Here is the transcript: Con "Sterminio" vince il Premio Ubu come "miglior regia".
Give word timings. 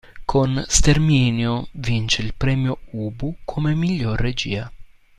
Con 0.25 0.65
"Sterminio" 0.67 1.67
vince 1.73 2.23
il 2.23 2.33
Premio 2.33 2.79
Ubu 2.93 3.35
come 3.45 3.75
"miglior 3.75 4.19
regia". 4.19 4.71